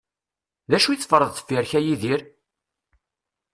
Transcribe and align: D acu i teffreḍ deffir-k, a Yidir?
D 0.69 0.71
acu 0.77 0.89
i 0.91 0.97
teffreḍ 0.97 1.29
deffir-k, 1.31 1.71
a 1.77 1.79
Yidir? 1.81 2.21